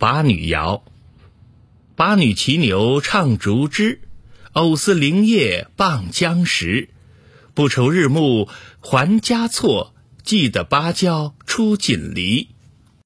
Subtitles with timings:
[0.00, 0.82] 把女摇，
[1.94, 4.00] 把女骑牛唱竹枝，
[4.54, 6.88] 藕丝菱叶傍江石，
[7.52, 8.48] 不愁日暮
[8.80, 12.48] 还家错，记得芭蕉出锦篱。